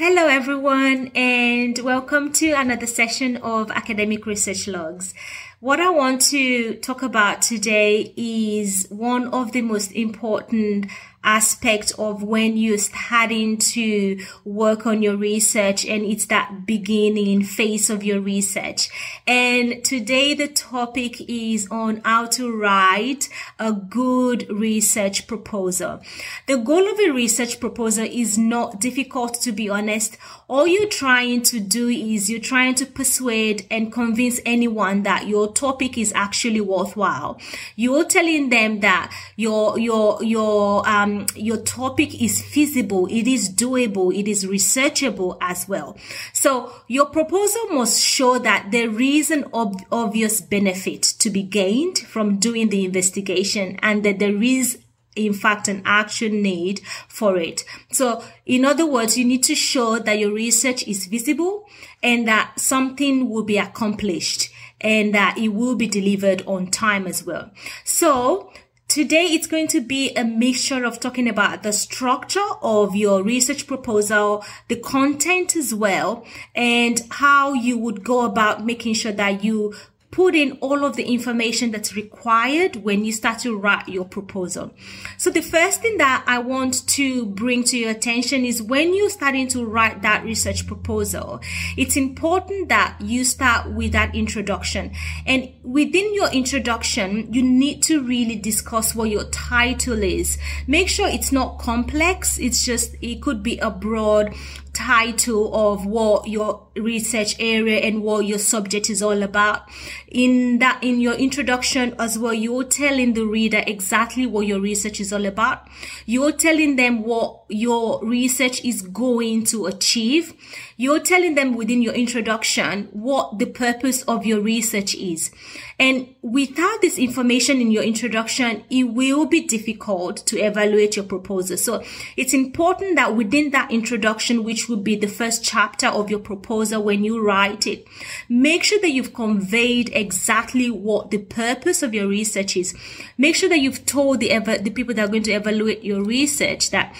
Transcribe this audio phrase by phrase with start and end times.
[0.00, 5.12] Hello, everyone, and welcome to another session of Academic Research Logs.
[5.58, 10.86] What I want to talk about today is one of the most important
[11.28, 17.90] aspect of when you're starting to work on your research and it's that beginning phase
[17.90, 18.88] of your research.
[19.26, 26.00] And today the topic is on how to write a good research proposal.
[26.46, 30.16] The goal of a research proposal is not difficult to be honest.
[30.48, 35.52] All you're trying to do is you're trying to persuade and convince anyone that your
[35.52, 37.38] topic is actually worthwhile.
[37.76, 44.16] You're telling them that your, your, your, um, your topic is feasible, it is doable,
[44.16, 45.96] it is researchable as well.
[46.32, 51.98] So your proposal must show that there is an ob- obvious benefit to be gained
[51.98, 54.78] from doing the investigation and that there is
[55.16, 57.64] in fact an action need for it.
[57.90, 61.66] So in other words, you need to show that your research is visible
[62.02, 67.24] and that something will be accomplished and that it will be delivered on time as
[67.24, 67.50] well.
[67.84, 68.52] So
[68.88, 73.66] Today, it's going to be a mixture of talking about the structure of your research
[73.66, 79.74] proposal, the content as well, and how you would go about making sure that you
[80.10, 84.72] put in all of the information that's required when you start to write your proposal.
[85.18, 89.10] So the first thing that I want to bring to your attention is when you're
[89.10, 91.40] starting to write that research proposal,
[91.76, 94.92] it's important that you start with that introduction.
[95.26, 100.38] And within your introduction, you need to really discuss what your title is.
[100.66, 102.38] Make sure it's not complex.
[102.38, 104.34] It's just, it could be a broad
[104.78, 109.68] title of what your research area and what your subject is all about.
[110.06, 115.00] In that, in your introduction as well, you're telling the reader exactly what your research
[115.00, 115.66] is all about.
[116.06, 120.34] You're telling them what your research is going to achieve.
[120.76, 125.32] You're telling them within your introduction what the purpose of your research is.
[125.78, 131.56] And without this information in your introduction, it will be difficult to evaluate your proposal.
[131.56, 131.84] So
[132.16, 136.82] it's important that within that introduction, which would be the first chapter of your proposal
[136.82, 137.86] when you write it,
[138.28, 142.74] make sure that you've conveyed exactly what the purpose of your research is.
[143.16, 146.70] Make sure that you've told the, the people that are going to evaluate your research
[146.70, 146.92] that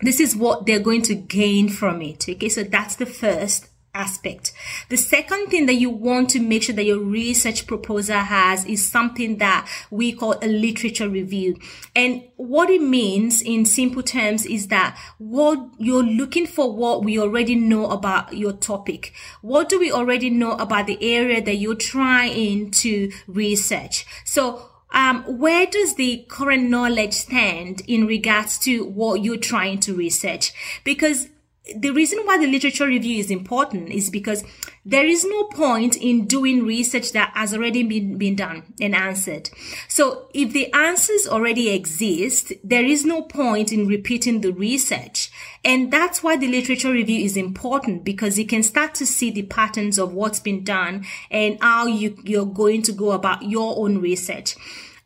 [0.00, 2.26] this is what they're going to gain from it.
[2.28, 2.48] Okay.
[2.48, 4.52] So that's the first aspect.
[4.90, 8.88] The second thing that you want to make sure that your research proposal has is
[8.88, 11.58] something that we call a literature review.
[11.94, 17.18] And what it means in simple terms is that what you're looking for what we
[17.18, 19.12] already know about your topic.
[19.40, 24.06] What do we already know about the area that you're trying to research?
[24.24, 29.94] So um, where does the current knowledge stand in regards to what you're trying to
[29.94, 30.52] research?
[30.84, 31.28] Because
[31.74, 34.44] the reason why the literature review is important is because
[34.84, 39.50] there is no point in doing research that has already been, been done and answered.
[39.88, 45.30] So if the answers already exist, there is no point in repeating the research.
[45.64, 49.42] And that's why the literature review is important because you can start to see the
[49.42, 53.98] patterns of what's been done and how you, you're going to go about your own
[53.98, 54.54] research.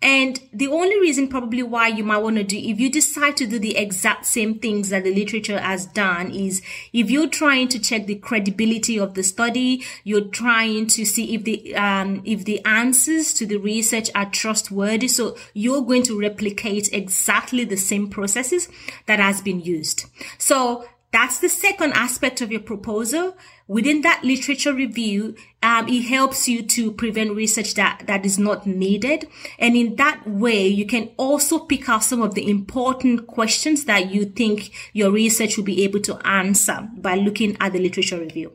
[0.03, 3.47] And the only reason probably why you might want to do, if you decide to
[3.47, 6.62] do the exact same things that the literature has done is
[6.93, 11.44] if you're trying to check the credibility of the study, you're trying to see if
[11.44, 15.09] the, um, if the answers to the research are trustworthy.
[15.09, 18.69] So you're going to replicate exactly the same processes
[19.05, 20.06] that has been used.
[20.39, 23.37] So that's the second aspect of your proposal.
[23.66, 28.66] Within that literature review, um, it helps you to prevent research that, that is not
[28.66, 29.26] needed.
[29.59, 34.12] And in that way, you can also pick out some of the important questions that
[34.12, 38.53] you think your research will be able to answer by looking at the literature review.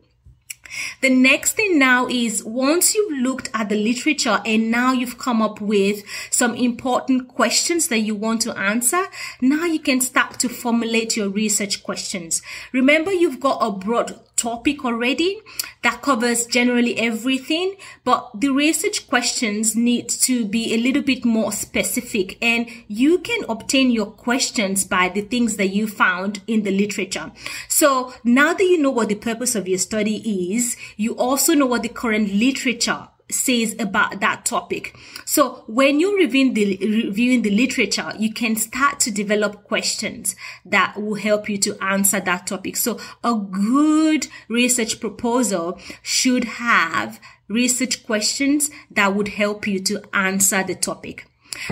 [1.02, 5.42] The next thing now is once you've looked at the literature and now you've come
[5.42, 9.06] up with some important questions that you want to answer,
[9.42, 12.42] now you can start to formulate your research questions.
[12.72, 15.42] Remember, you've got a broad topic already
[15.82, 21.52] that covers generally everything, but the research questions need to be a little bit more
[21.52, 26.70] specific and you can obtain your questions by the things that you found in the
[26.70, 27.32] literature.
[27.68, 30.18] So now that you know what the purpose of your study
[30.54, 34.96] is, you also know what the current literature says about that topic.
[35.26, 40.36] So when you're reviewing the, reviewing the literature, you can start to develop questions
[40.66, 42.76] that will help you to answer that topic.
[42.78, 50.64] So a good research proposal should have research questions that would help you to answer
[50.64, 51.26] the topic.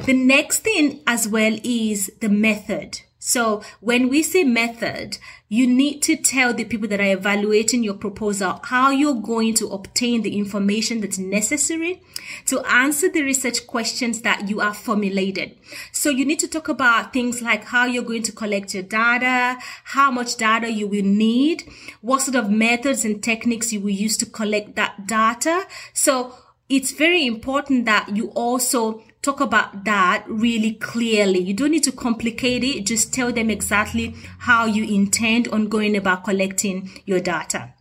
[0.05, 3.01] The next thing as well is the method.
[3.25, 5.17] So when we say method,
[5.47, 9.69] you need to tell the people that are evaluating your proposal how you're going to
[9.69, 12.01] obtain the information that's necessary
[12.47, 15.57] to answer the research questions that you are formulated.
[15.93, 19.57] So you need to talk about things like how you're going to collect your data,
[19.85, 21.63] how much data you will need,
[22.01, 25.65] what sort of methods and techniques you will use to collect that data.
[25.93, 26.35] So
[26.67, 31.39] it's very important that you also talk about that really clearly.
[31.39, 32.85] You don't need to complicate it.
[32.85, 37.73] Just tell them exactly how you intend on going about collecting your data.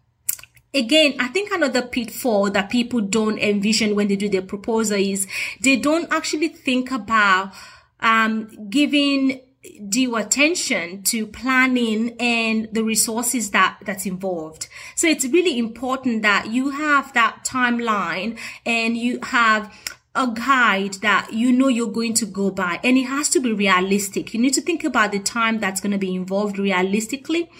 [0.73, 5.27] Again, I think another pitfall that people don't envision when they do their proposal is
[5.61, 7.53] they don't actually think about
[8.00, 9.41] um, giving
[9.89, 14.69] due attention to planning and the resources that that's involved.
[14.97, 19.73] So it's really important that you have that timeline and you have
[20.14, 23.53] a guide that you know you're going to go by and it has to be
[23.53, 24.35] realistic.
[24.35, 27.50] You need to think about the time that's going to be involved realistically.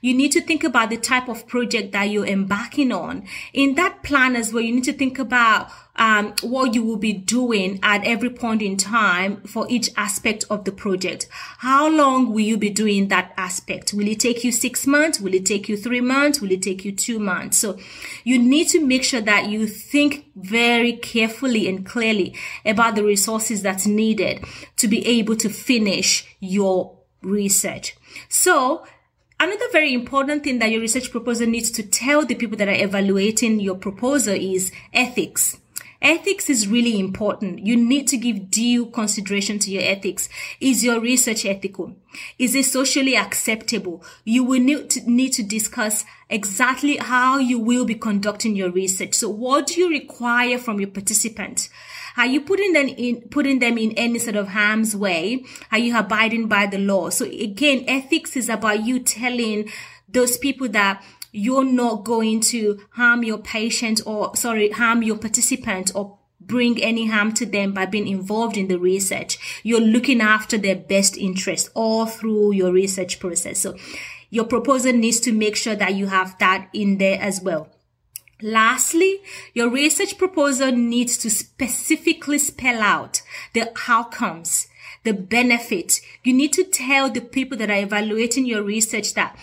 [0.00, 3.24] You need to think about the type of project that you're embarking on.
[3.52, 7.12] In that plan as well, you need to think about um, what you will be
[7.12, 11.28] doing at every point in time for each aspect of the project.
[11.58, 13.92] How long will you be doing that aspect?
[13.92, 15.20] Will it take you six months?
[15.20, 16.40] Will it take you three months?
[16.40, 17.58] Will it take you two months?
[17.58, 17.78] So
[18.24, 22.34] you need to make sure that you think very carefully and clearly
[22.64, 24.44] about the resources that's needed
[24.76, 27.96] to be able to finish your research.
[28.28, 28.86] So
[29.38, 32.84] Another very important thing that your research proposal needs to tell the people that are
[32.84, 35.58] evaluating your proposal is ethics.
[36.02, 37.60] Ethics is really important.
[37.60, 40.28] You need to give due consideration to your ethics.
[40.60, 41.96] Is your research ethical?
[42.38, 44.04] Is it socially acceptable?
[44.24, 49.14] You will need to, need to discuss exactly how you will be conducting your research.
[49.14, 51.70] So what do you require from your participants?
[52.16, 55.44] Are you putting them in, putting them in any sort of harm's way?
[55.70, 57.10] Are you abiding by the law?
[57.10, 59.70] So again, ethics is about you telling
[60.08, 61.02] those people that
[61.32, 67.06] you're not going to harm your patient or sorry, harm your participant or bring any
[67.06, 69.60] harm to them by being involved in the research.
[69.62, 73.58] You're looking after their best interest all through your research process.
[73.60, 73.76] So
[74.30, 77.68] your proposal needs to make sure that you have that in there as well.
[78.42, 79.22] Lastly,
[79.54, 83.22] your research proposal needs to specifically spell out
[83.54, 84.68] the outcomes,
[85.04, 86.00] the benefit.
[86.22, 89.38] You need to tell the people that are evaluating your research that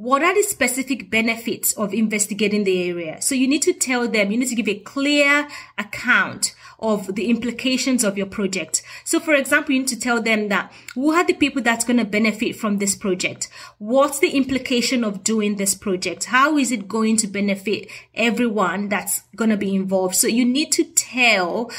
[0.00, 3.20] what are the specific benefits of investigating the area?
[3.20, 7.28] So you need to tell them, you need to give a clear account of the
[7.28, 8.82] implications of your project.
[9.04, 11.98] So for example, you need to tell them that who are the people that's going
[11.98, 13.50] to benefit from this project?
[13.76, 16.24] What's the implication of doing this project?
[16.24, 20.14] How is it going to benefit everyone that's going to be involved?
[20.14, 21.70] So you need to tell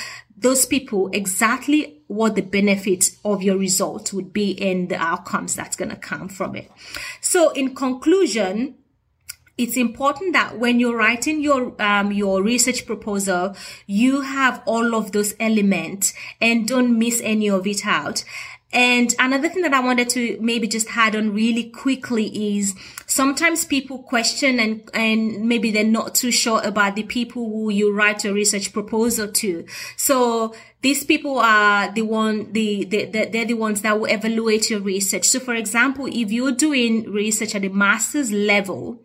[0.41, 5.75] those people exactly what the benefit of your result would be and the outcomes that's
[5.75, 6.69] going to come from it.
[7.21, 8.75] So in conclusion,
[9.57, 13.55] it's important that when you're writing your um, your research proposal,
[13.85, 18.23] you have all of those elements and don't miss any of it out.
[18.73, 22.73] And another thing that I wanted to maybe just add on really quickly is
[23.05, 27.93] sometimes people question and, and maybe they're not too sure about the people who you
[27.93, 29.65] write a research proposal to.
[29.97, 34.69] So these people are the one, the, the, the, they're the ones that will evaluate
[34.69, 35.25] your research.
[35.25, 39.01] So for example, if you're doing research at a master's level,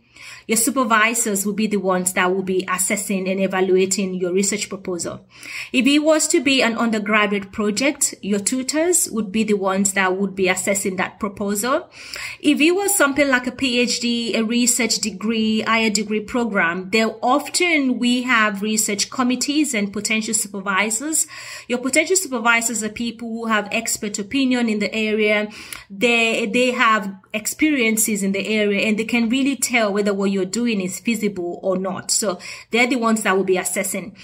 [0.47, 5.27] your supervisors will be the ones that will be assessing and evaluating your research proposal.
[5.73, 10.17] If it was to be an undergraduate project, your tutors would be the ones that
[10.17, 11.91] would be assessing that proposal.
[12.41, 17.99] If it was something like a PhD, a research degree, higher degree program, there often
[17.99, 21.27] we have research committees and potential supervisors.
[21.67, 25.49] Your potential supervisors are people who have expert opinion in the area.
[25.91, 30.45] They, they have experiences in the area and they can really tell whether what you're
[30.45, 32.11] doing is feasible or not.
[32.11, 32.39] So
[32.71, 34.17] they're the ones that will be assessing.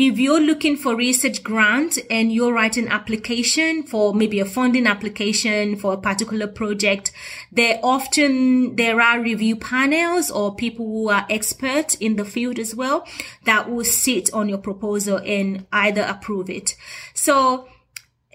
[0.00, 5.74] If you're looking for research grant and you're writing application for maybe a funding application
[5.74, 7.10] for a particular project,
[7.50, 12.76] there often, there are review panels or people who are experts in the field as
[12.76, 13.04] well
[13.44, 16.76] that will sit on your proposal and either approve it.
[17.12, 17.66] So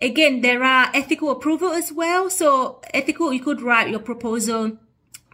[0.02, 2.30] again, there are ethical approval as well.
[2.30, 4.80] So ethical, you could write your proposal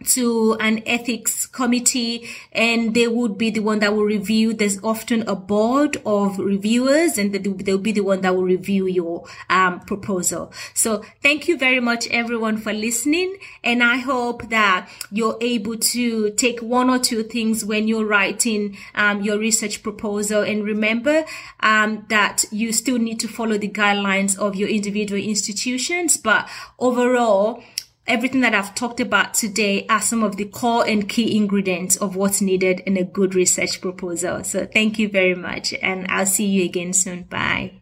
[0.04, 4.54] to an ethics committee and they would be the one that will review.
[4.54, 9.24] There's often a board of reviewers and they'll be the one that will review your
[9.48, 10.52] um, proposal.
[10.74, 13.36] So thank you very much everyone for listening.
[13.62, 18.76] And I hope that you're able to take one or two things when you're writing
[18.94, 20.42] um, your research proposal.
[20.42, 21.24] And remember
[21.60, 26.16] um, that you still need to follow the guidelines of your individual institutions.
[26.16, 27.62] But overall,
[28.06, 32.16] everything that I've talked about today are some of the core and key ingredients of
[32.16, 34.44] what's needed in a good research proposal.
[34.44, 37.24] So thank you very much and I'll see you again soon.
[37.24, 37.79] Bye.